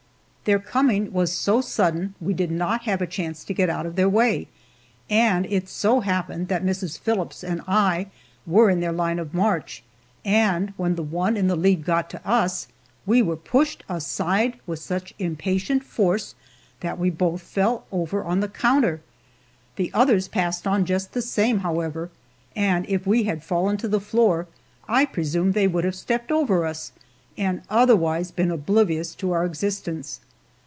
[0.43, 3.95] Their coming was so sudden we did not have a chance to get out of
[3.95, 4.47] their way,
[5.07, 6.97] and it so happened that Mrs.
[6.99, 8.07] Phillips and I
[8.47, 9.83] were in their line of march,
[10.25, 12.67] and when the one in the lead got to us,
[13.05, 16.33] we were pushed aside with such impatient force
[16.79, 18.99] that we both fell over on the counter.
[19.75, 22.09] The others passed on just the same, however,
[22.55, 24.47] and if we had fallen to the floor,
[24.87, 26.93] I presume they would have stepped over us,
[27.37, 30.19] and otherwise been oblivious to our existence.